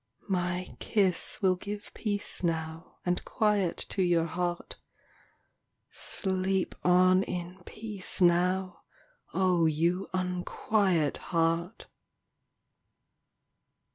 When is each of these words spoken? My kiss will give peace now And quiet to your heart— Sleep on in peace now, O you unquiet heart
My 0.29 0.75
kiss 0.79 1.43
will 1.43 1.55
give 1.55 1.93
peace 1.93 2.41
now 2.41 2.97
And 3.05 3.23
quiet 3.23 3.77
to 3.89 4.01
your 4.01 4.25
heart— 4.25 4.77
Sleep 6.17 6.73
on 6.83 7.21
in 7.21 7.61
peace 7.67 8.19
now, 8.19 8.81
O 9.35 9.67
you 9.67 10.09
unquiet 10.11 11.17
heart 11.17 11.85